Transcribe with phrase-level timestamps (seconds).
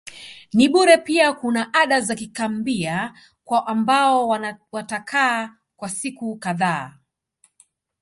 [0.53, 3.13] ni bure pia kuna ada za kikambia
[3.43, 4.27] kwa ambao
[4.71, 6.97] watakaa kwa siku kadhaa